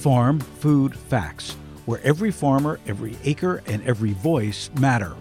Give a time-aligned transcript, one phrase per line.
[0.00, 5.14] Farm Food Facts, where every farmer, every acre, and every voice matter.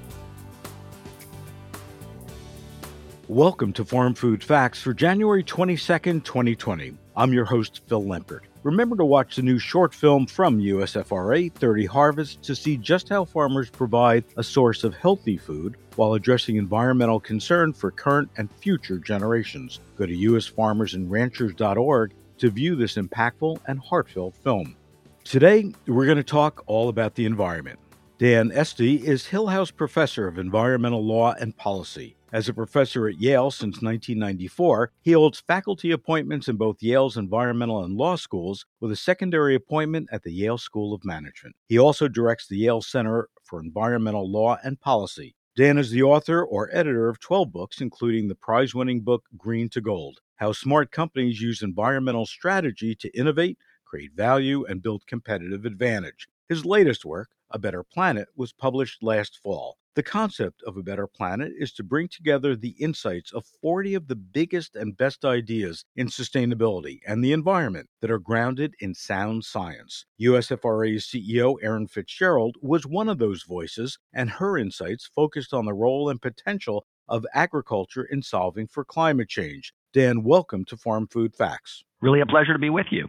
[3.28, 6.94] Welcome to Farm Food Facts for January 22nd, 2020.
[7.18, 8.44] I'm your host, Phil Lempert.
[8.64, 13.26] Remember to watch the new short film from USFRA, 30 Harvests, to see just how
[13.26, 18.98] farmers provide a source of healthy food while addressing environmental concern for current and future
[18.98, 19.82] generations.
[19.98, 24.76] Go to usfarmersandranchers.org to view this impactful and heartfelt film.
[25.24, 27.80] Today, we're going to talk all about the environment.
[28.18, 32.18] Dan Esty is Hillhouse Professor of Environmental Law and Policy.
[32.32, 37.84] As a professor at Yale since 1994, he holds faculty appointments in both Yale's environmental
[37.84, 41.56] and law schools, with a secondary appointment at the Yale School of Management.
[41.68, 45.36] He also directs the Yale Center for Environmental Law and Policy.
[45.56, 49.70] Dan is the author or editor of 12 books, including the prize winning book Green
[49.70, 55.66] to Gold How Smart Companies Use Environmental Strategy to Innovate, Create Value, and Build Competitive
[55.66, 56.30] Advantage.
[56.48, 59.76] His latest work, A Better Planet, was published last fall.
[59.96, 64.08] The concept of a better planet is to bring together the insights of 40 of
[64.08, 69.44] the biggest and best ideas in sustainability and the environment that are grounded in sound
[69.44, 70.06] science.
[70.22, 75.74] USFRA's CEO Erin Fitzgerald was one of those voices, and her insights focused on the
[75.74, 79.74] role and potential of agriculture in solving for climate change.
[79.92, 81.84] Dan, welcome to Farm Food Facts.
[82.00, 83.08] Really a pleasure to be with you.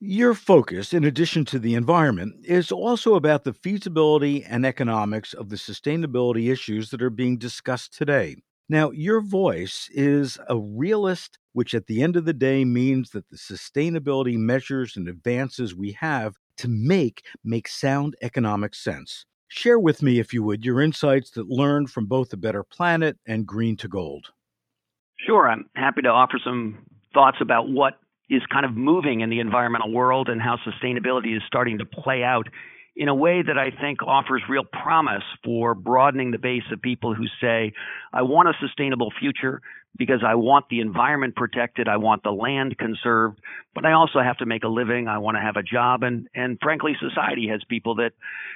[0.00, 5.50] Your focus, in addition to the environment, is also about the feasibility and economics of
[5.50, 8.36] the sustainability issues that are being discussed today.
[8.70, 13.28] Now, your voice is a realist, which at the end of the day means that
[13.28, 19.26] the sustainability measures and advances we have to make make sound economic sense.
[19.48, 23.18] Share with me, if you would, your insights that learned from both The Better Planet
[23.26, 24.32] and Green to Gold.
[25.26, 27.94] Sure, I'm happy to offer some thoughts about what
[28.28, 32.22] is kind of moving in the environmental world and how sustainability is starting to play
[32.24, 32.48] out
[32.94, 37.14] in a way that I think offers real promise for broadening the base of people
[37.14, 37.72] who say,
[38.12, 39.62] I want a sustainable future
[39.96, 43.38] because I want the environment protected, I want the land conserved,
[43.74, 46.28] but I also have to make a living, I want to have a job and
[46.34, 48.12] and frankly society has people that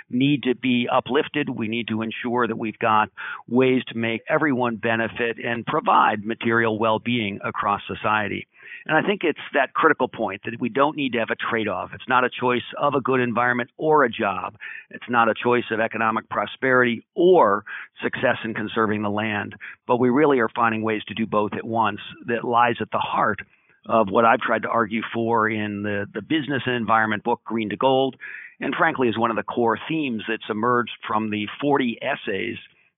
[0.08, 1.50] need to be uplifted.
[1.50, 3.10] We need to ensure that we've got
[3.48, 8.46] ways to make everyone benefit and provide material well-being across society.
[8.86, 11.66] And I think it's that critical point that we don't need to have a trade
[11.66, 11.90] off.
[11.92, 14.56] It's not a choice of a good environment or a job.
[14.90, 17.64] It's not a choice of economic prosperity or
[18.00, 19.56] success in conserving the land.
[19.88, 22.98] But we really are finding ways to do both at once that lies at the
[22.98, 23.40] heart
[23.88, 27.70] of what I've tried to argue for in the, the business and environment book, Green
[27.70, 28.16] to Gold,
[28.60, 32.56] and frankly is one of the core themes that's emerged from the 40 essays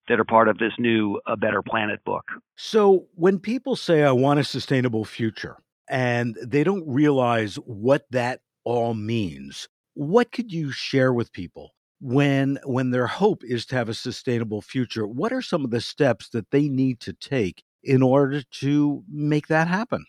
[0.08, 2.24] that are part of this new A Better Planet book.
[2.56, 8.40] So, when people say, I want a sustainable future, and they don't realize what that
[8.64, 9.68] all means.
[9.94, 14.62] What could you share with people when when their hope is to have a sustainable
[14.62, 15.06] future?
[15.06, 19.48] What are some of the steps that they need to take in order to make
[19.48, 20.04] that happen?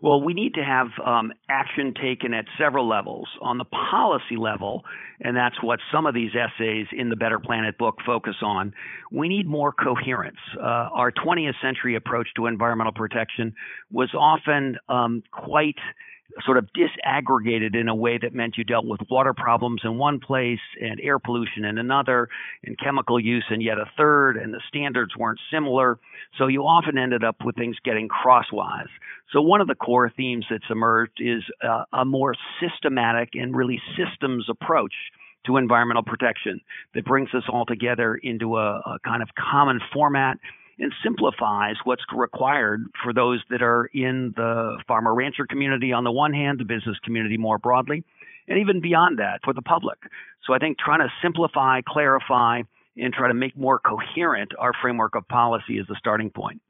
[0.00, 3.28] Well, we need to have um, action taken at several levels.
[3.42, 4.84] On the policy level,
[5.20, 8.72] and that's what some of these essays in the Better Planet book focus on,
[9.10, 10.38] we need more coherence.
[10.56, 13.54] Uh, our 20th century approach to environmental protection
[13.90, 15.76] was often um, quite
[16.44, 20.20] sort of disaggregated in a way that meant you dealt with water problems in one
[20.20, 22.28] place and air pollution in another
[22.64, 25.98] and chemical use in yet a third and the standards weren't similar.
[26.36, 28.88] So you often ended up with things getting crosswise.
[29.32, 33.80] So one of the core themes that's emerged is uh, a more systematic and really
[33.96, 34.94] systems approach
[35.46, 36.60] to environmental protection
[36.94, 40.38] that brings us all together into a, a kind of common format
[40.78, 46.12] and simplifies what's required for those that are in the farmer rancher community on the
[46.12, 48.04] one hand, the business community more broadly,
[48.46, 49.98] and even beyond that for the public.
[50.46, 52.62] So I think trying to simplify, clarify,
[52.96, 56.60] and try to make more coherent our framework of policy is the starting point.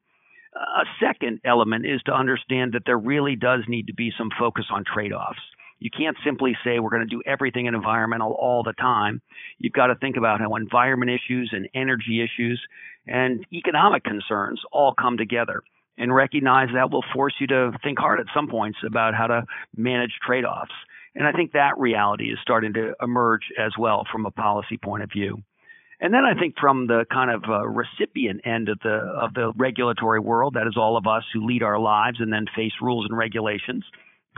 [0.54, 4.64] A second element is to understand that there really does need to be some focus
[4.70, 5.38] on trade offs.
[5.78, 9.22] You can't simply say we're going to do everything in environmental all the time.
[9.58, 12.60] You've got to think about how environment issues and energy issues
[13.06, 15.62] and economic concerns all come together
[15.96, 19.44] and recognize that will force you to think hard at some points about how to
[19.76, 20.72] manage trade offs.
[21.14, 25.02] And I think that reality is starting to emerge as well from a policy point
[25.02, 25.42] of view.
[26.00, 29.52] And then I think from the kind of uh, recipient end of the of the
[29.56, 33.06] regulatory world, that is all of us who lead our lives and then face rules
[33.08, 33.84] and regulations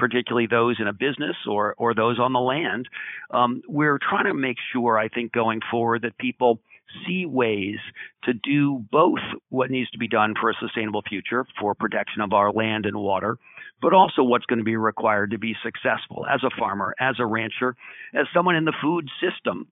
[0.01, 2.89] particularly those in a business or or those on the land.
[3.31, 6.61] Um, we're trying to make sure, I think, going forward, that people
[7.07, 7.79] see ways
[8.25, 12.33] to do both what needs to be done for a sustainable future for protection of
[12.33, 13.39] our land and water,
[13.81, 17.27] but also what's going to be required to be successful as a farmer, as a
[17.27, 17.77] rancher,
[18.15, 19.69] as someone in the food system.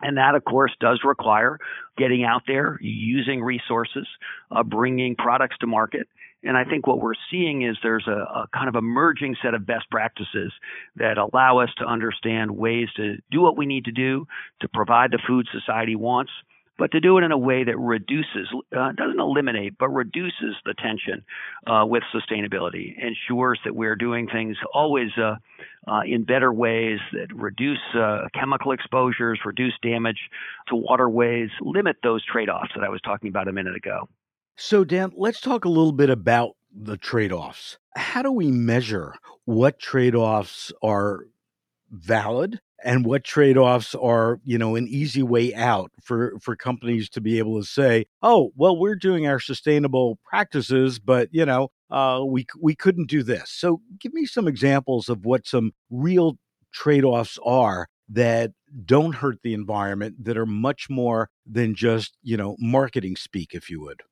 [0.00, 1.58] And that, of course, does require
[1.96, 4.06] getting out there, using resources,
[4.50, 6.06] uh, bringing products to market.
[6.42, 9.66] And I think what we're seeing is there's a, a, kind of emerging set of
[9.66, 10.52] best practices
[10.96, 14.26] that allow us to understand ways to do what we need to do
[14.60, 16.30] to provide the food society wants
[16.78, 20.74] but to do it in a way that reduces, uh, doesn't eliminate, but reduces the
[20.74, 21.24] tension
[21.66, 25.36] uh, with sustainability, ensures that we're doing things always uh,
[25.88, 30.18] uh in better ways that reduce uh, chemical exposures, reduce damage
[30.68, 34.08] to waterways, limit those trade offs that I was talking about a minute ago.
[34.56, 37.78] So, Dan, let's talk a little bit about the trade offs.
[37.94, 39.14] How do we measure
[39.44, 41.26] what trade offs are
[41.90, 47.20] valid and what trade-offs are you know an easy way out for for companies to
[47.20, 52.22] be able to say oh well we're doing our sustainable practices but you know uh,
[52.26, 56.38] we we couldn't do this so give me some examples of what some real
[56.72, 58.52] trade-offs are that
[58.84, 63.70] don't hurt the environment that are much more than just you know marketing speak if
[63.70, 64.02] you would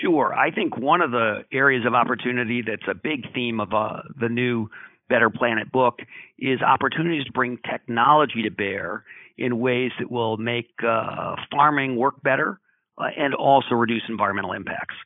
[0.00, 0.34] Sure.
[0.34, 4.28] I think one of the areas of opportunity that's a big theme of uh, the
[4.28, 4.68] new
[5.08, 6.00] Better Planet book
[6.38, 9.04] is opportunities to bring technology to bear
[9.38, 12.58] in ways that will make uh, farming work better
[12.98, 14.96] uh, and also reduce environmental impacts.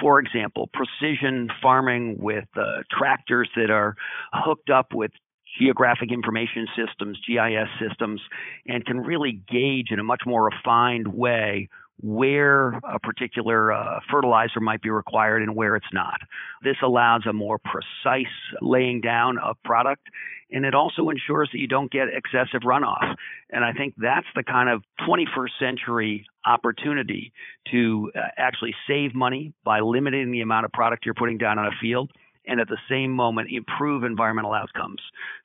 [0.00, 3.96] For example, precision farming with uh, tractors that are
[4.32, 5.10] hooked up with
[5.58, 8.20] geographic information systems, GIS systems,
[8.66, 11.68] and can really gauge in a much more refined way
[12.00, 16.20] where a particular uh, fertilizer might be required and where it's not.
[16.62, 18.26] This allows a more precise
[18.60, 20.02] laying down of product
[20.50, 23.16] and it also ensures that you don't get excessive runoff.
[23.50, 27.32] And I think that's the kind of 21st century opportunity
[27.70, 31.66] to uh, actually save money by limiting the amount of product you're putting down on
[31.66, 32.10] a field
[32.48, 35.00] and at the same moment improve environmental outcomes.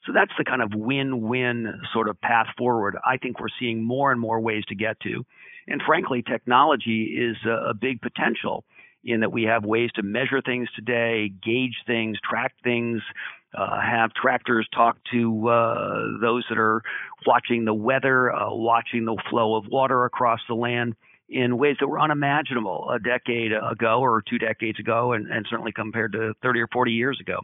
[0.06, 3.84] So that's the kind of win win sort of path forward I think we're seeing
[3.84, 5.26] more and more ways to get to.
[5.68, 8.64] And frankly, technology is a, a big potential
[9.04, 13.02] in that we have ways to measure things today, gauge things, track things,
[13.56, 16.82] uh, have tractors talk to uh, those that are
[17.28, 20.96] watching the weather, uh, watching the flow of water across the land
[21.30, 25.72] in ways that were unimaginable a decade ago or two decades ago, and, and certainly
[25.72, 27.40] compared to 30 or 40 years ago.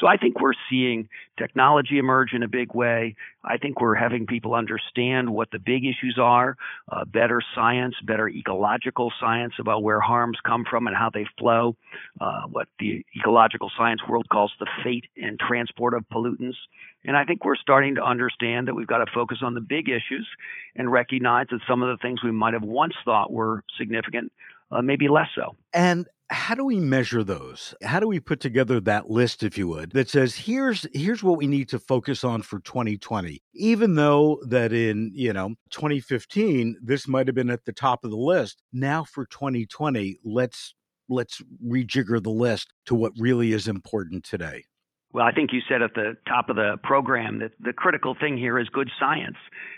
[0.00, 1.08] So I think we're seeing
[1.38, 3.14] technology emerge in a big way.
[3.44, 6.56] I think we're having people understand what the big issues are,
[6.90, 11.76] uh, better science, better ecological science about where harms come from and how they flow,
[12.20, 16.56] uh, what the ecological science world calls the fate and transport of pollutants.
[17.04, 19.88] And I think we're starting to understand that we've got to focus on the big
[19.88, 20.26] issues
[20.74, 24.32] and recognize that some of the things we might have once thought were significant
[24.70, 25.56] uh, maybe less so.
[25.72, 27.74] And how do we measure those?
[27.82, 31.38] How do we put together that list if you would that says here's here's what
[31.38, 37.06] we need to focus on for 2020 even though that in you know 2015 this
[37.06, 40.74] might have been at the top of the list now for 2020 let's
[41.08, 44.64] let's rejigger the list to what really is important today
[45.14, 48.36] well, I think you said at the top of the program that the critical thing
[48.36, 49.36] here is good science.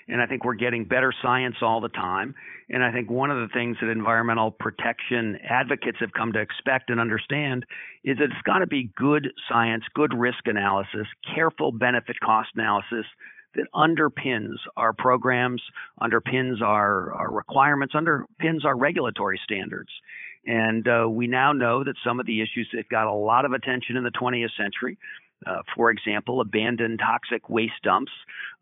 [0.08, 2.34] And I think we're getting better science all the time.
[2.70, 6.88] And I think one of the things that environmental protection advocates have come to expect
[6.88, 7.66] and understand
[8.02, 13.04] is that it's got to be good science, good risk analysis, careful benefit cost analysis
[13.56, 15.60] that underpins our programs,
[16.00, 19.90] underpins our, our requirements, underpins our regulatory standards.
[20.46, 23.52] And uh, we now know that some of the issues that got a lot of
[23.52, 24.96] attention in the 20th century
[25.46, 28.12] uh, for example, abandoned toxic waste dumps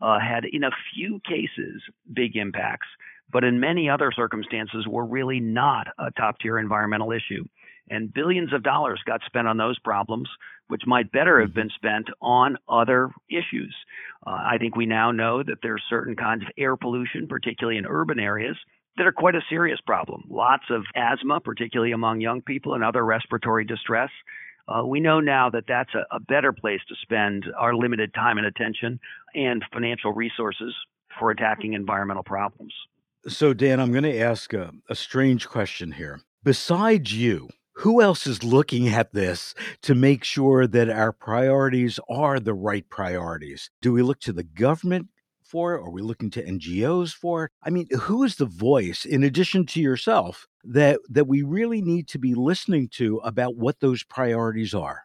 [0.01, 2.89] uh, had, in a few cases, big impacts,
[3.31, 7.45] but in many other circumstances were really not a top tier environmental issue.
[7.91, 10.29] And billions of dollars got spent on those problems,
[10.69, 11.61] which might better have mm-hmm.
[11.61, 13.75] been spent on other issues.
[14.27, 17.79] Uh, I think we now know that there are certain kinds of air pollution, particularly
[17.79, 18.57] in urban areas,
[18.97, 20.25] that are quite a serious problem.
[20.31, 24.11] Lots of asthma, particularly among young people, and other respiratory distress.
[24.67, 28.39] Uh, we know now that that's a, a better place to spend our limited time
[28.39, 28.99] and attention
[29.35, 30.75] and financial resources
[31.19, 32.73] for attacking environmental problems.
[33.27, 36.21] So, Dan, I'm going to ask a, a strange question here.
[36.43, 42.39] Besides you, who else is looking at this to make sure that our priorities are
[42.39, 43.71] the right priorities?
[43.83, 45.09] Do we look to the government?
[45.55, 45.79] For it?
[45.79, 47.53] Are we looking to NGOs for it?
[47.63, 52.09] I mean, who is the voice, in addition to yourself, that that we really need
[52.09, 55.03] to be listening to about what those priorities are?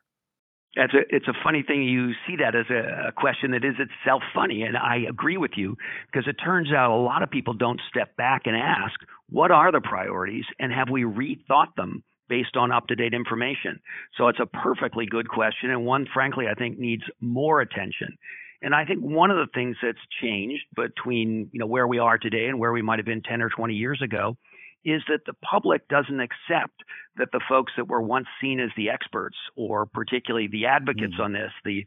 [0.73, 1.83] It's a, it's a funny thing.
[1.83, 4.63] You see that as a, a question that is itself funny.
[4.63, 5.75] And I agree with you
[6.11, 9.71] because it turns out a lot of people don't step back and ask, what are
[9.71, 13.79] the priorities and have we rethought them based on up to date information?
[14.17, 18.17] So it's a perfectly good question, and one, frankly, I think needs more attention.
[18.61, 22.17] And I think one of the things that's changed between you know where we are
[22.17, 24.37] today and where we might have been 10 or 20 years ago
[24.85, 26.83] is that the public doesn't accept
[27.17, 31.23] that the folks that were once seen as the experts or particularly the advocates mm-hmm.
[31.23, 31.85] on this, the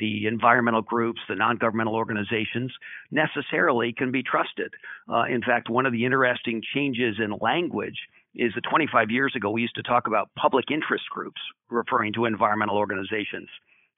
[0.00, 2.72] the environmental groups, the non-governmental organizations,
[3.12, 4.72] necessarily can be trusted.
[5.08, 7.98] Uh, in fact, one of the interesting changes in language
[8.34, 11.40] is that 25 years ago we used to talk about public interest groups,
[11.70, 13.48] referring to environmental organizations.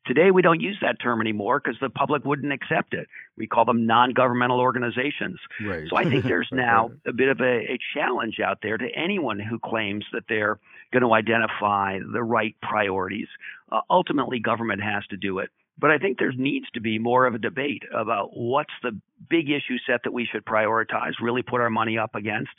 [0.06, 3.08] Today, we don't use that term anymore because the public wouldn't accept it.
[3.36, 5.38] We call them non governmental organizations.
[5.60, 5.88] Right.
[5.90, 9.40] So I think there's now a bit of a, a, challenge out there to anyone
[9.40, 10.58] who claims that they're
[10.92, 13.28] going to identify the right priorities.
[13.72, 15.50] Uh, ultimately, government has to do it.
[15.78, 18.98] But I think there needs to be more of a debate about what's the
[19.28, 22.52] big issue set that we should prioritize, really put our money up against,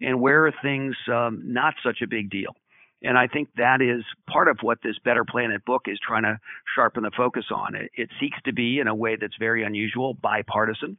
[0.00, 2.56] and where are things um, not such a big deal.
[3.02, 6.38] And I think that is part of what this Better Planet book is trying to
[6.74, 7.74] sharpen the focus on.
[7.74, 10.96] It, it seeks to be, in a way that's very unusual, bipartisan.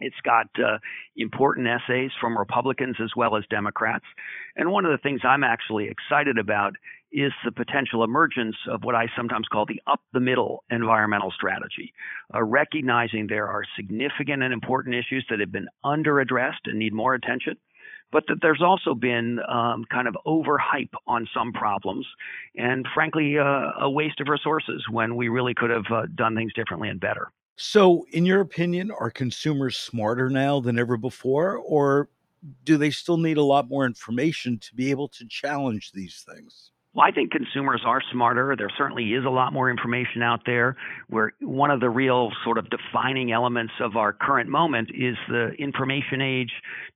[0.00, 0.78] It's got uh,
[1.16, 4.04] important essays from Republicans as well as Democrats.
[4.56, 6.74] And one of the things I'm actually excited about
[7.12, 11.94] is the potential emergence of what I sometimes call the up the middle environmental strategy,
[12.34, 16.92] uh, recognizing there are significant and important issues that have been under addressed and need
[16.92, 17.56] more attention
[18.14, 22.06] but that there's also been um, kind of overhype on some problems,
[22.54, 26.52] and frankly, uh, a waste of resources when we really could have uh, done things
[26.54, 27.32] differently and better.
[27.56, 32.08] So, in your opinion, are consumers smarter now than ever before, or
[32.64, 36.70] do they still need a lot more information to be able to challenge these things?
[36.94, 38.54] Well, I think consumers are smarter.
[38.56, 40.76] There certainly is a lot more information out there.
[41.08, 45.50] Where one of the real sort of defining elements of our current moment is the
[45.58, 46.52] information age,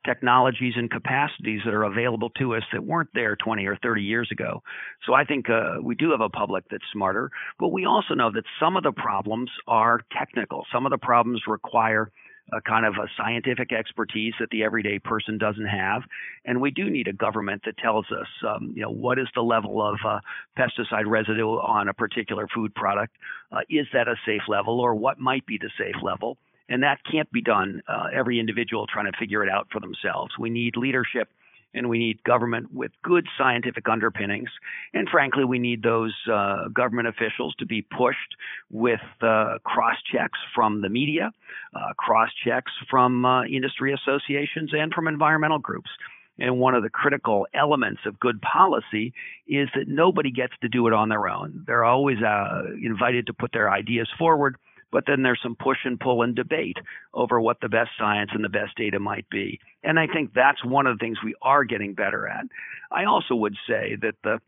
[0.07, 4.29] technologies, and capacities that are available to us that weren't there 20 or 30 years
[4.31, 4.63] ago.
[5.05, 8.31] So I think uh, we do have a public that's smarter, but we also know
[8.31, 10.65] that some of the problems are technical.
[10.73, 12.13] Some of the problems require
[12.53, 16.03] a kind of a scientific expertise that the everyday person doesn't have.
[16.45, 19.43] And we do need a government that tells us, um, you know, what is the
[19.43, 20.21] level of uh,
[20.59, 23.15] pesticide residue on a particular food product?
[23.53, 26.39] Uh, is that a safe level, or what might be the safe level?
[26.69, 27.83] And that can't be done.
[27.89, 30.33] Uh, every individual trying to figure it out for themselves.
[30.39, 31.29] We need leadership
[31.75, 34.49] and we need government with good scientific underpinnings.
[34.95, 38.37] And frankly, we need those uh, government officials to be pushed
[38.71, 41.31] with uh, cross checks from the media,
[41.75, 45.91] uh, cross checks from uh, industry associations, and from environmental groups.
[46.39, 49.13] And one of the critical elements of good policy
[49.49, 51.65] is that nobody gets to do it on their own.
[51.67, 54.57] They're always uh, invited to put their ideas forward
[54.91, 56.77] but then there's some push and pull and debate
[57.15, 59.61] over what the best science and the best data might be.
[59.83, 62.45] And I think that's one of the things we are getting better at.
[62.91, 64.41] I also would say that the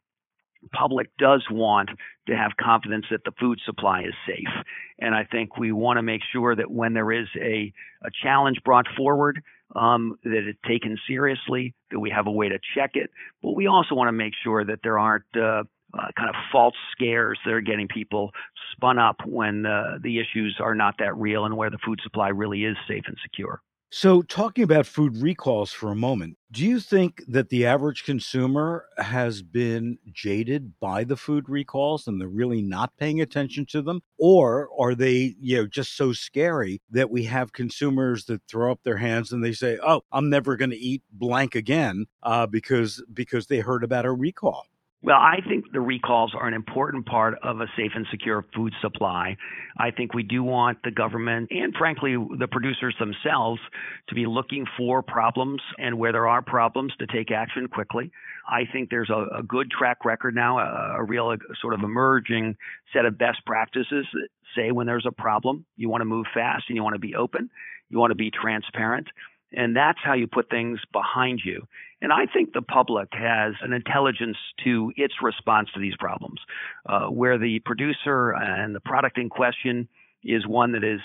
[0.72, 1.90] public does want
[2.26, 4.64] to have confidence that the food supply is safe.
[4.98, 8.58] And I think we want to make sure that when there is a, a challenge
[8.64, 9.42] brought forward,
[9.74, 13.10] um, that it's taken seriously, that we have a way to check it.
[13.42, 16.74] But we also want to make sure that there aren't uh, uh, kind of false
[16.92, 18.30] scares that are getting people
[18.72, 22.28] spun up when uh, the issues are not that real and where the food supply
[22.28, 23.60] really is safe and secure.
[23.92, 28.84] So, talking about food recalls for a moment, do you think that the average consumer
[28.98, 34.00] has been jaded by the food recalls and they're really not paying attention to them?
[34.16, 38.78] Or are they, you know, just so scary that we have consumers that throw up
[38.84, 43.02] their hands and they say, "Oh, I'm never going to eat blank again," uh, because
[43.12, 44.66] because they heard about a recall?
[45.02, 48.74] Well, I think the recalls are an important part of a safe and secure food
[48.82, 49.38] supply.
[49.78, 53.60] I think we do want the government and, frankly, the producers themselves
[54.10, 58.10] to be looking for problems and where there are problems to take action quickly.
[58.46, 61.80] I think there's a, a good track record now, a, a real a, sort of
[61.82, 62.56] emerging
[62.92, 66.64] set of best practices that say when there's a problem, you want to move fast
[66.68, 67.48] and you want to be open,
[67.88, 69.08] you want to be transparent.
[69.52, 71.66] And that's how you put things behind you.
[72.02, 76.40] And I think the public has an intelligence to its response to these problems,
[76.88, 79.88] uh, where the producer and the product in question
[80.24, 81.00] is one that is,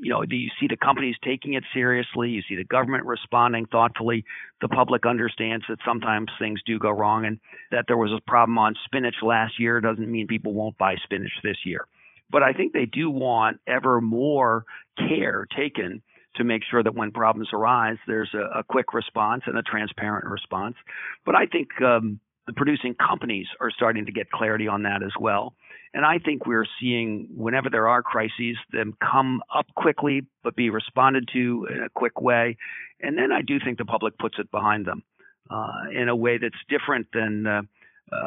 [0.00, 3.66] you know, do you see the companies taking it seriously, you see the government responding
[3.66, 4.24] thoughtfully.
[4.60, 7.38] The public understands that sometimes things do go wrong, and
[7.70, 11.32] that there was a problem on spinach last year doesn't mean people won't buy spinach
[11.44, 11.86] this year.
[12.30, 14.64] But I think they do want ever more
[14.96, 16.02] care taken
[16.36, 20.24] to make sure that when problems arise, there's a, a quick response and a transparent
[20.26, 20.76] response.
[21.24, 25.12] But I think um, the producing companies are starting to get clarity on that as
[25.20, 25.54] well.
[25.94, 30.70] And I think we're seeing whenever there are crises, them come up quickly, but be
[30.70, 32.56] responded to in a quick way.
[33.00, 35.02] And then I do think the public puts it behind them
[35.50, 37.62] uh, in a way that's different than uh,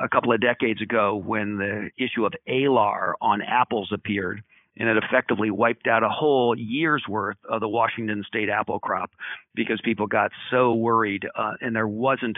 [0.04, 4.44] a couple of decades ago when the issue of Alar on apples appeared
[4.78, 9.12] and it effectively wiped out a whole year's worth of the Washington state apple crop
[9.54, 12.38] because people got so worried uh, and there wasn't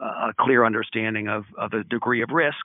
[0.00, 2.64] a clear understanding of, of the degree of risk.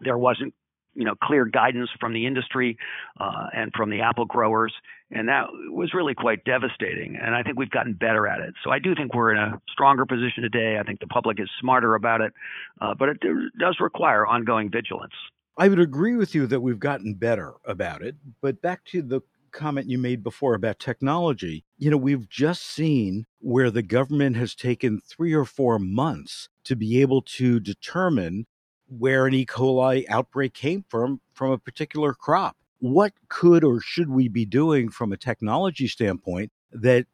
[0.00, 0.54] There wasn't
[0.94, 2.78] you know clear guidance from the industry
[3.20, 4.72] uh, and from the apple growers,
[5.10, 7.18] and that was really quite devastating.
[7.22, 8.54] And I think we've gotten better at it.
[8.64, 10.78] So I do think we're in a stronger position today.
[10.80, 12.32] I think the public is smarter about it,
[12.80, 13.18] uh, but it
[13.58, 15.14] does require ongoing vigilance.
[15.58, 18.16] I would agree with you that we've gotten better about it.
[18.42, 19.22] But back to the
[19.52, 24.54] comment you made before about technology, you know, we've just seen where the government has
[24.54, 28.46] taken three or four months to be able to determine
[28.88, 29.46] where an E.
[29.46, 32.56] coli outbreak came from from a particular crop.
[32.78, 37.06] What could or should we be doing from a technology standpoint that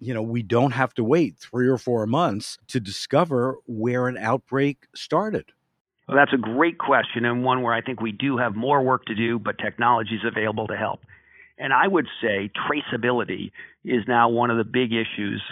[0.00, 4.18] you know we don't have to wait 3 or 4 months to discover where an
[4.18, 5.52] outbreak started?
[6.06, 9.06] Well, that's a great question and one where I think we do have more work
[9.06, 11.00] to do, but technology is available to help.
[11.58, 13.52] And I would say traceability
[13.84, 15.42] is now one of the big issues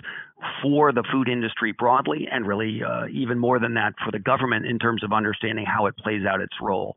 [0.61, 4.67] for the food industry broadly, and really uh, even more than that for the government
[4.67, 6.97] in terms of understanding how it plays out its role.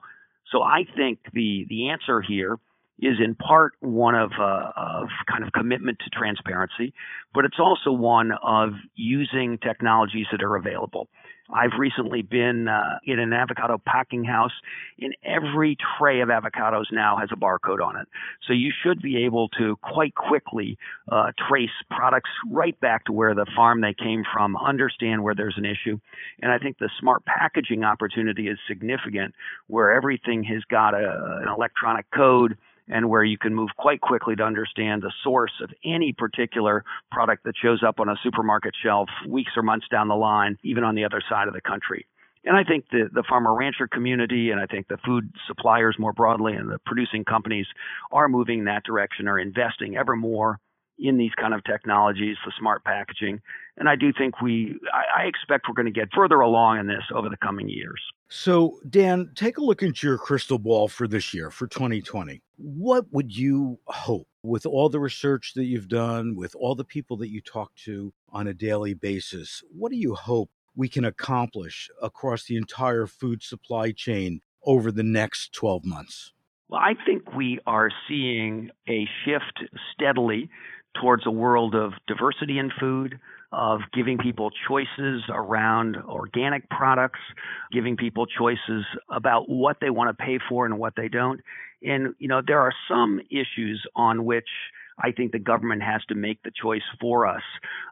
[0.51, 2.57] So I think the the answer here
[2.99, 6.93] is in part one of uh, of kind of commitment to transparency,
[7.33, 11.07] but it's also one of using technologies that are available.
[11.53, 14.51] I've recently been uh, in an avocado packing house.
[14.99, 18.07] and every tray of avocados now has a barcode on it.
[18.47, 20.77] So you should be able to quite quickly
[21.11, 25.57] uh, trace products right back to where the farm they came from, understand where there's
[25.57, 25.99] an issue.
[26.41, 29.35] And I think the smart packaging opportunity is significant
[29.67, 34.35] where everything has got a, an electronic code and where you can move quite quickly
[34.35, 39.09] to understand the source of any particular product that shows up on a supermarket shelf
[39.27, 42.05] weeks or months down the line, even on the other side of the country.
[42.45, 46.13] And I think the, the farmer rancher community and I think the food suppliers more
[46.13, 47.65] broadly and the producing companies
[48.11, 50.59] are moving in that direction, are investing ever more
[50.97, 53.41] in these kind of technologies, the smart packaging.
[53.77, 56.87] And I do think we, I, I expect we're going to get further along in
[56.87, 58.01] this over the coming years.
[58.29, 62.41] So, Dan, take a look into your crystal ball for this year, for 2020.
[62.57, 67.17] What would you hope with all the research that you've done, with all the people
[67.17, 69.61] that you talk to on a daily basis?
[69.71, 75.03] What do you hope we can accomplish across the entire food supply chain over the
[75.03, 76.33] next 12 months?
[76.67, 80.49] Well, I think we are seeing a shift steadily
[80.99, 83.19] towards a world of diversity in food,
[83.51, 87.19] of giving people choices around organic products,
[87.71, 91.41] giving people choices about what they want to pay for and what they don't.
[91.83, 94.47] And, you know, there are some issues on which
[94.97, 97.41] I think the government has to make the choice for us.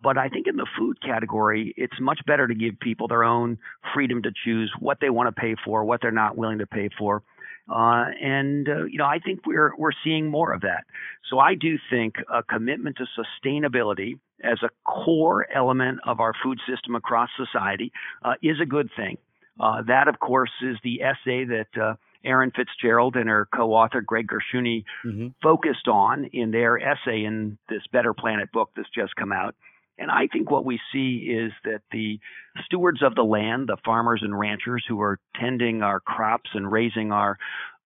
[0.01, 3.57] But I think in the food category, it's much better to give people their own
[3.93, 6.89] freedom to choose what they want to pay for, what they're not willing to pay
[6.97, 7.21] for.
[7.69, 10.83] Uh, and uh, you know, I think we're we're seeing more of that.
[11.29, 16.59] So I do think a commitment to sustainability as a core element of our food
[16.67, 17.91] system across society
[18.23, 19.17] uh, is a good thing.
[19.59, 21.93] Uh, that, of course, is the essay that uh,
[22.25, 25.27] Erin Fitzgerald and her co-author Greg Gershuni mm-hmm.
[25.41, 29.55] focused on in their essay in this Better Planet book that's just come out.
[29.97, 32.19] And I think what we see is that the
[32.65, 37.11] stewards of the land, the farmers and ranchers who are tending our crops and raising
[37.11, 37.37] our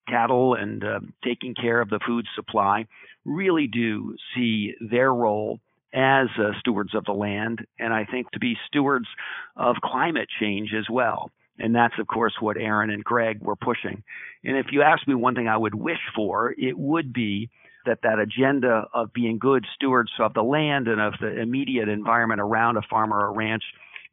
[0.08, 2.86] cattle and uh, taking care of the food supply,
[3.26, 5.60] really do see their role
[5.94, 9.08] as uh, stewards of the land, and I think to be stewards
[9.56, 11.32] of climate change as well.
[11.60, 14.04] And that's, of course, what Erin and Greg were pushing.
[14.44, 17.50] And if you ask me one thing I would wish for, it would be
[17.88, 22.40] that that agenda of being good stewards of the land and of the immediate environment
[22.40, 23.64] around a farm or a ranch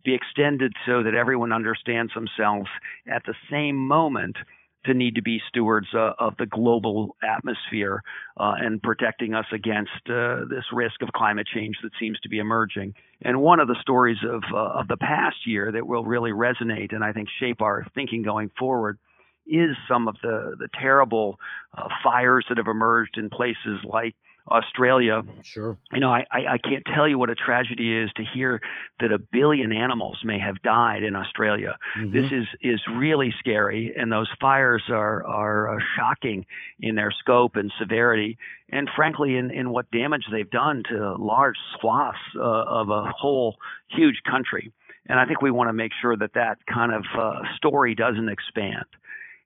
[0.04, 2.68] be extended so that everyone understands themselves
[3.06, 4.36] at the same moment
[4.84, 8.02] to need to be stewards uh, of the global atmosphere
[8.36, 12.38] uh, and protecting us against uh, this risk of climate change that seems to be
[12.38, 12.94] emerging.
[13.22, 16.94] And one of the stories of uh, of the past year that will really resonate
[16.94, 18.98] and I think shape our thinking going forward
[19.46, 21.38] is some of the the terrible
[21.76, 24.14] uh, fires that have emerged in places like
[24.50, 25.22] Australia.
[25.42, 25.78] Sure.
[25.92, 28.60] You know, I, I can't tell you what a tragedy is to hear
[29.00, 31.76] that a billion animals may have died in Australia.
[31.98, 32.12] Mm-hmm.
[32.12, 36.44] This is is really scary, and those fires are are uh, shocking
[36.80, 38.36] in their scope and severity,
[38.68, 43.56] and frankly, in in what damage they've done to large swaths uh, of a whole
[43.88, 44.72] huge country.
[45.06, 48.28] And I think we want to make sure that that kind of uh, story doesn't
[48.28, 48.86] expand.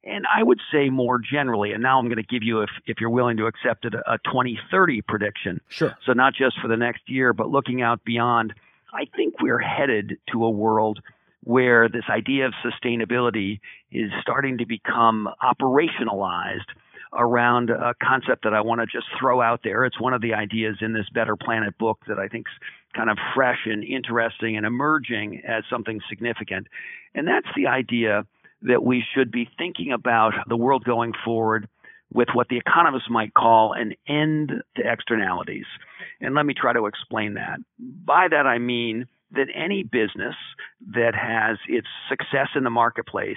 [0.04, 3.00] And I would say more generally, and now I'm going to give you, if, if
[3.00, 5.60] you're willing to accept it, a 2030 prediction.
[5.68, 5.96] Sure.
[6.06, 8.54] So not just for the next year, but looking out beyond,
[8.92, 11.00] I think we're headed to a world
[11.44, 16.66] where this idea of sustainability is starting to become operationalized
[17.12, 19.84] around a concept that I want to just throw out there.
[19.84, 22.50] It's one of the ideas in this Better Planet book that I think's
[22.94, 26.66] kind of fresh and interesting and emerging as something significant.
[27.14, 28.26] And that's the idea
[28.62, 31.68] that we should be thinking about the world going forward
[32.12, 35.66] with what the economists might call an end to externalities.
[36.20, 37.58] And let me try to explain that.
[37.78, 40.34] By that I mean that any business
[40.94, 43.36] that has its success in the marketplace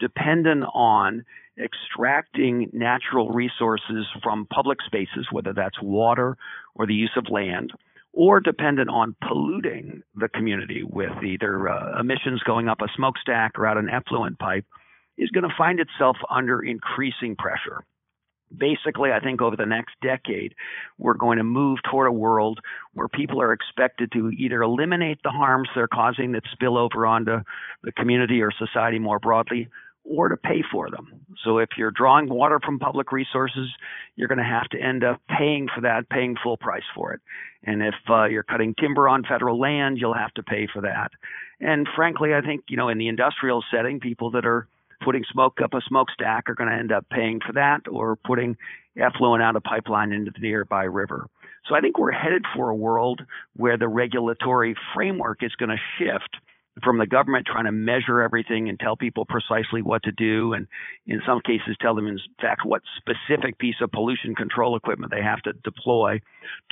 [0.00, 1.24] dependent on
[1.62, 6.36] extracting natural resources from public spaces, whether that's water
[6.74, 7.72] or the use of land,
[8.12, 13.66] or dependent on polluting the community with either uh, emissions going up a smokestack or
[13.66, 14.64] out an effluent pipe,
[15.16, 17.84] is going to find itself under increasing pressure.
[18.56, 20.54] Basically, I think over the next decade,
[20.96, 22.60] we're going to move toward a world
[22.94, 27.40] where people are expected to either eliminate the harms they're causing that spill over onto
[27.82, 29.68] the community or society more broadly,
[30.08, 31.20] or to pay for them.
[31.44, 33.68] So if you're drawing water from public resources,
[34.16, 37.20] you're going to have to end up paying for that, paying full price for it.
[37.64, 41.10] And if uh, you're cutting timber on federal land, you'll have to pay for that.
[41.60, 44.66] And frankly, I think, you know, in the industrial setting, people that are
[45.04, 48.56] putting smoke up a smokestack are going to end up paying for that or putting
[48.96, 51.26] effluent out of a pipeline into the nearby river.
[51.68, 53.20] So I think we're headed for a world
[53.56, 56.36] where the regulatory framework is going to shift
[56.82, 60.66] from the government trying to measure everything and tell people precisely what to do, and
[61.06, 65.22] in some cases tell them, in fact, what specific piece of pollution control equipment they
[65.22, 66.20] have to deploy,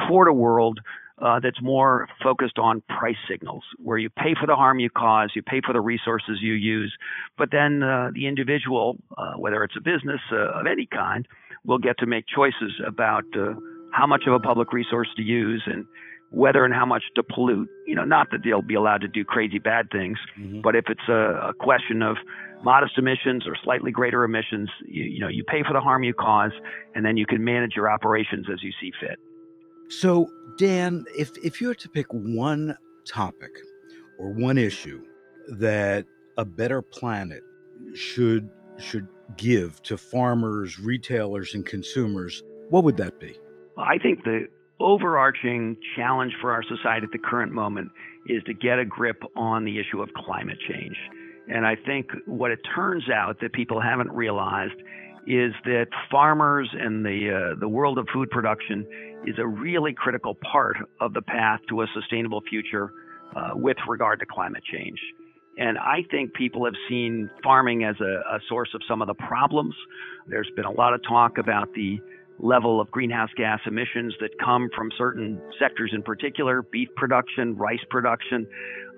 [0.07, 0.81] toward a world
[1.19, 5.31] uh, that's more focused on price signals, where you pay for the harm you cause,
[5.35, 6.95] you pay for the resources you use,
[7.39, 11.27] but then uh, the individual, uh, whether it's a business uh, of any kind,
[11.65, 13.55] will get to make choices about uh,
[13.93, 15.87] how much of a public resource to use and
[16.37, 17.69] whether and how much to pollute.
[17.87, 20.61] You know, not that they'll be allowed to do crazy bad things, mm-hmm.
[20.61, 22.19] but if it's a, a, question of
[22.63, 26.13] modest emissions or slightly greater emissions, you, you know, you pay for the harm you
[26.13, 26.53] cause,
[26.95, 29.19] and then you can manage your operations as you see fit.
[29.89, 33.53] So, Dan, if if you were to pick one topic
[34.19, 35.03] or one issue
[35.49, 36.05] that
[36.37, 37.43] a better planet
[37.95, 43.39] should should give to farmers, retailers, and consumers, what would that be?
[43.79, 44.49] I think the
[44.81, 47.91] overarching challenge for our society at the current moment
[48.27, 50.97] is to get a grip on the issue of climate change.
[51.49, 54.75] And I think what it turns out that people haven't realized
[55.27, 58.87] is that farmers and the uh, the world of food production
[59.27, 62.93] is a really critical part of the path to a sustainable future
[63.35, 64.99] uh, with regard to climate change.
[65.59, 69.15] And I think people have seen farming as a, a source of some of the
[69.15, 69.75] problems.
[70.29, 71.99] There's been a lot of talk about the
[72.39, 77.85] level of greenhouse gas emissions that come from certain sectors in particular, beef production, rice
[77.91, 78.47] production.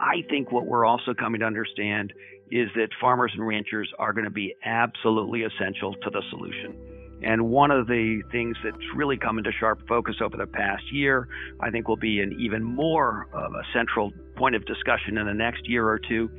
[0.01, 2.13] I think what we're also coming to understand
[2.51, 6.77] is that farmers and ranchers are going to be absolutely essential to the solution.
[7.23, 11.29] And one of the things that's really come into sharp focus over the past year,
[11.61, 15.35] I think will be an even more of a central point of discussion in the
[15.35, 16.31] next year or two,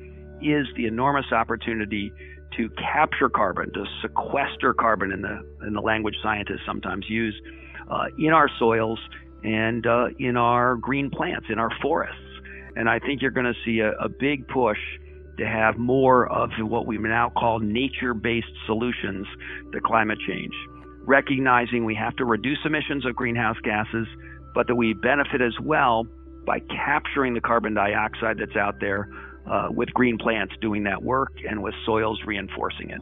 [0.42, 2.14] is the enormous opportunity
[2.58, 7.40] to capture carbon, to sequester carbon in the in the language scientists sometimes use
[7.90, 9.00] uh, in our soils
[9.44, 12.16] and uh, in our green plants, in our forests.
[12.76, 14.78] And I think you're going to see a, a big push
[15.38, 19.26] to have more of what we now call nature-based solutions
[19.72, 20.54] to climate change,
[21.06, 24.08] recognizing we have to reduce emissions of greenhouse gases,
[24.54, 26.06] but that we benefit as well
[26.46, 29.10] by capturing the carbon dioxide that's out there
[29.50, 33.02] uh, with green plants doing that work and with soils reinforcing it.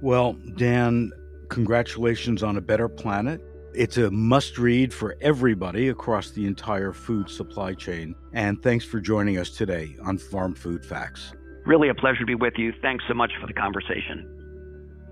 [0.00, 1.10] Well, Dan,
[1.48, 3.40] congratulations on a better planet.
[3.74, 8.14] It's a must read for everybody across the entire food supply chain.
[8.32, 11.32] And thanks for joining us today on Farm Food Facts.
[11.66, 12.72] Really a pleasure to be with you.
[12.80, 14.37] Thanks so much for the conversation.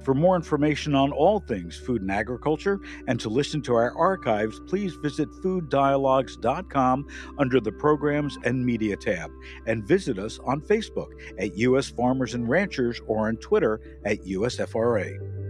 [0.02, 4.60] For more information on all things food and agriculture and to listen to our archives,
[4.66, 7.06] please visit fooddialogues.com
[7.38, 9.30] under the Programs and Media tab
[9.66, 11.90] and visit us on Facebook at U.S.
[11.90, 15.45] Farmers and Ranchers or on Twitter at USFRA.